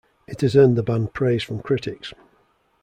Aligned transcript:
It 0.25 0.41
has 0.41 0.55
earned 0.55 0.77
the 0.77 0.81
band 0.81 1.13
praise 1.13 1.43
from 1.43 1.61
critics. 1.61 2.11